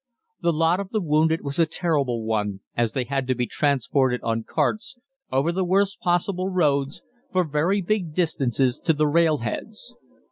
[0.41, 4.19] The lot of the wounded was a terrible one, as they had to be transported
[4.23, 4.97] on carts,
[5.31, 9.95] over the worst possible roads, for very big distances to the rail heads.